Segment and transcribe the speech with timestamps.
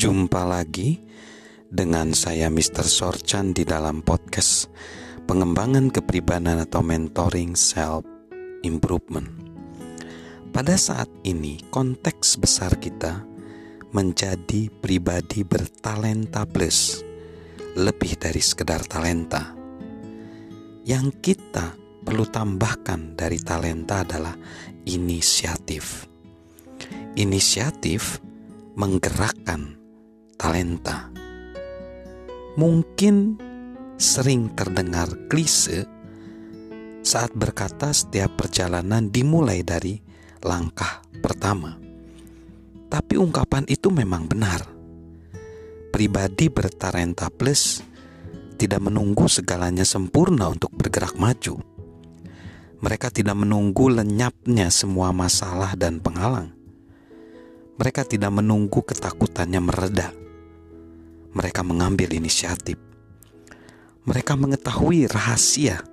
[0.00, 0.96] Jumpa lagi
[1.68, 2.88] dengan saya Mr.
[2.88, 4.72] Sorchan di dalam podcast
[5.28, 8.08] pengembangan kepribadian atau mentoring self
[8.64, 9.28] improvement.
[10.56, 13.28] Pada saat ini konteks besar kita
[13.92, 17.04] menjadi pribadi bertalenta plus
[17.76, 19.52] lebih dari sekedar talenta.
[20.88, 24.32] Yang kita perlu tambahkan dari talenta adalah
[24.88, 26.08] inisiatif.
[27.20, 28.16] Inisiatif
[28.80, 29.79] menggerakkan
[30.40, 31.12] talenta.
[32.56, 33.36] Mungkin
[34.00, 35.84] sering terdengar klise
[37.04, 40.00] saat berkata setiap perjalanan dimulai dari
[40.40, 41.76] langkah pertama.
[42.88, 44.64] Tapi ungkapan itu memang benar.
[45.92, 47.84] Pribadi bertalenta plus
[48.56, 51.60] tidak menunggu segalanya sempurna untuk bergerak maju.
[52.80, 56.56] Mereka tidak menunggu lenyapnya semua masalah dan penghalang
[57.80, 60.12] mereka tidak menunggu ketakutannya mereda.
[61.30, 62.74] Mereka mengambil inisiatif.
[64.02, 65.84] Mereka mengetahui rahasia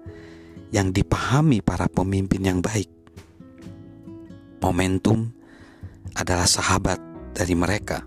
[0.74, 2.90] yang dipahami para pemimpin yang baik.
[4.58, 5.32] Momentum
[6.18, 6.98] adalah sahabat
[7.38, 8.02] dari mereka.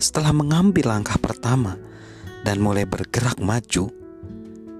[0.00, 1.76] Setelah mengambil langkah pertama
[2.42, 3.92] dan mulai bergerak maju,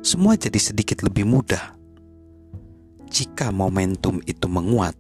[0.00, 1.76] semua jadi sedikit lebih mudah.
[3.12, 4.96] Jika momentum itu menguat,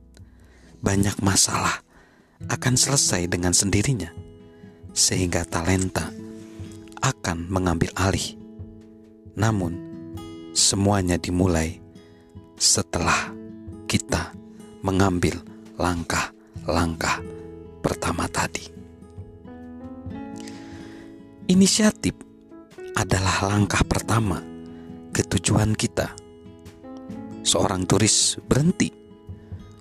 [0.84, 1.82] banyak masalah
[2.46, 4.12] akan selesai dengan sendirinya,
[4.92, 6.23] sehingga talenta
[7.04, 8.40] akan mengambil alih.
[9.36, 9.76] Namun,
[10.56, 11.76] semuanya dimulai
[12.56, 13.28] setelah
[13.84, 14.32] kita
[14.80, 15.36] mengambil
[15.76, 17.20] langkah-langkah
[17.84, 18.72] pertama tadi.
[21.44, 22.16] Inisiatif
[22.96, 24.40] adalah langkah pertama
[25.12, 26.08] ke tujuan kita.
[27.44, 28.88] Seorang turis berhenti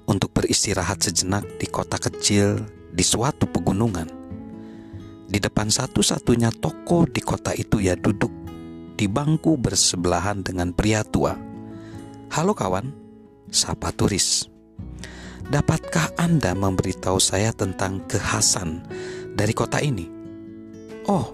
[0.03, 2.59] untuk beristirahat sejenak di kota kecil
[2.91, 4.22] di suatu pegunungan.
[5.33, 8.29] Di depan satu-satunya toko di kota itu ia duduk
[8.93, 11.33] di bangku bersebelahan dengan pria tua.
[12.29, 12.93] Halo kawan,
[13.49, 14.45] sapa turis.
[15.49, 18.85] Dapatkah Anda memberitahu saya tentang kekhasan
[19.33, 20.05] dari kota ini?
[21.09, 21.33] Oh,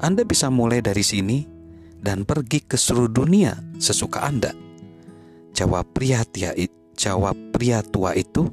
[0.00, 1.44] Anda bisa mulai dari sini
[2.00, 4.56] dan pergi ke seluruh dunia sesuka Anda.
[5.52, 6.56] Jawab pria tia
[6.96, 8.48] Jawab pria tua itu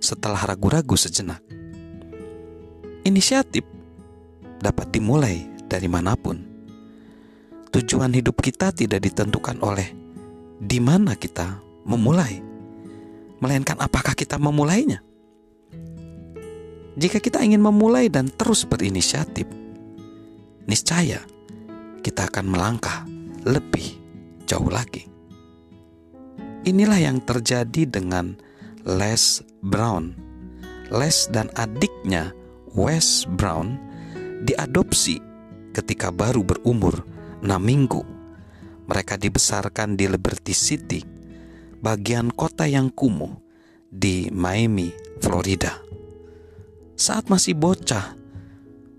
[0.00, 1.44] setelah ragu-ragu sejenak.
[3.04, 3.77] Inisiatif
[4.58, 6.38] dapat dimulai dari mana pun.
[7.68, 9.92] Tujuan hidup kita tidak ditentukan oleh
[10.58, 12.42] di mana kita memulai,
[13.38, 15.04] melainkan apakah kita memulainya.
[16.98, 19.46] Jika kita ingin memulai dan terus berinisiatif,
[20.66, 21.22] niscaya
[22.02, 23.06] kita akan melangkah
[23.46, 23.94] lebih
[24.50, 25.06] jauh lagi.
[26.66, 28.34] Inilah yang terjadi dengan
[28.82, 30.16] Les Brown.
[30.90, 32.34] Les dan adiknya
[32.74, 33.87] Wes Brown
[34.42, 35.18] diadopsi
[35.74, 37.06] ketika baru berumur
[37.42, 38.02] 6 minggu.
[38.88, 41.04] Mereka dibesarkan di Liberty City,
[41.78, 43.36] bagian kota yang kumuh
[43.88, 44.88] di Miami,
[45.20, 45.76] Florida.
[46.96, 48.16] Saat masih bocah,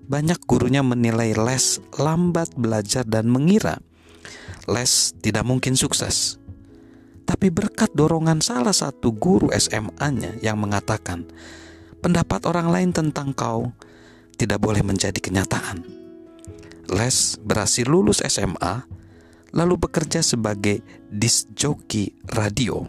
[0.05, 3.81] banyak gurunya menilai Les lambat belajar dan mengira
[4.69, 6.37] Les tidak mungkin sukses.
[7.25, 11.25] Tapi berkat dorongan salah satu guru SMA-nya yang mengatakan,
[12.01, 13.73] pendapat orang lain tentang kau
[14.39, 15.83] tidak boleh menjadi kenyataan.
[16.89, 18.87] Les berhasil lulus SMA,
[19.51, 20.79] lalu bekerja sebagai
[21.11, 22.87] disc jockey radio.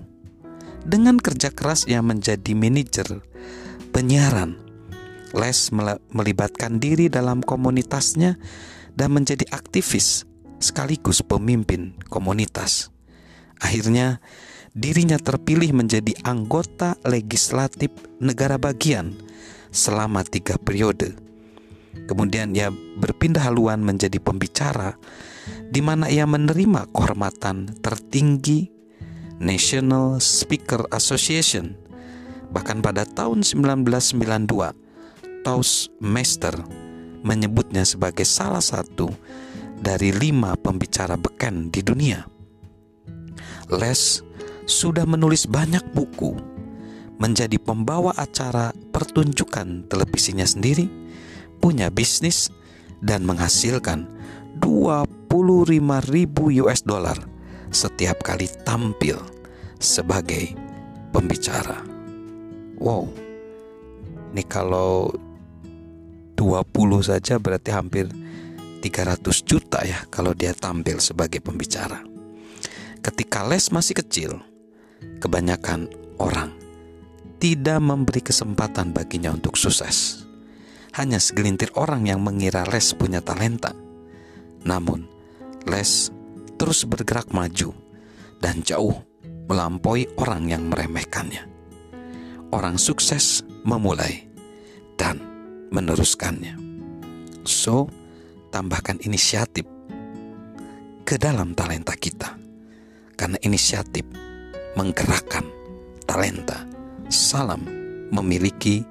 [0.87, 3.21] Dengan kerja keras ia menjadi manajer
[3.93, 4.56] penyiaran.
[5.37, 5.71] Les
[6.10, 8.41] melibatkan diri dalam komunitasnya
[8.97, 10.27] dan menjadi aktivis
[10.59, 12.91] sekaligus pemimpin komunitas.
[13.60, 14.19] Akhirnya,
[14.75, 19.15] dirinya terpilih menjadi anggota legislatif negara bagian
[19.71, 21.29] selama tiga periode.
[21.91, 24.95] Kemudian ia berpindah haluan menjadi pembicara
[25.71, 28.71] di mana ia menerima kehormatan tertinggi
[29.41, 31.73] National Speaker Association.
[32.51, 34.75] Bahkan pada tahun 1992,
[35.47, 36.53] Toastmaster
[37.25, 39.09] menyebutnya sebagai salah satu
[39.81, 42.28] dari lima pembicara beken di dunia.
[43.72, 44.21] Les
[44.69, 46.36] sudah menulis banyak buku,
[47.16, 50.99] menjadi pembawa acara pertunjukan televisinya sendiri,
[51.60, 52.48] punya bisnis,
[53.01, 54.04] dan menghasilkan
[54.60, 55.33] 25
[56.12, 57.16] ribu US dollar
[57.72, 59.16] setiap kali tampil
[59.80, 60.53] sebagai
[61.15, 61.80] pembicara.
[62.80, 63.09] Wow,
[64.33, 65.12] ini kalau
[66.36, 66.65] 20
[67.04, 68.09] saja berarti hampir
[68.80, 72.01] 300 juta ya kalau dia tampil sebagai pembicara.
[73.01, 74.41] Ketika Les masih kecil,
[75.21, 75.89] kebanyakan
[76.21, 76.53] orang
[77.41, 80.28] tidak memberi kesempatan baginya untuk sukses.
[80.97, 83.75] Hanya segelintir orang yang mengira Les punya talenta.
[84.66, 85.07] Namun,
[85.69, 86.10] Les
[86.59, 87.72] terus bergerak maju
[88.42, 89.01] dan jauh
[89.47, 91.47] melampaui orang yang meremehkannya.
[92.51, 94.27] Orang sukses memulai
[94.98, 95.22] dan
[95.71, 96.59] meneruskannya.
[97.47, 97.89] So,
[98.51, 99.65] tambahkan inisiatif
[101.07, 102.36] ke dalam talenta kita.
[103.15, 104.07] Karena inisiatif
[104.75, 105.45] menggerakkan
[106.07, 106.66] talenta.
[107.10, 107.66] Salam
[108.15, 108.86] memiliki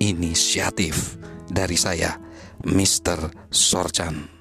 [0.00, 1.16] inisiatif
[1.54, 2.18] dari saya,
[2.66, 3.46] Mr.
[3.46, 4.33] Sorchan.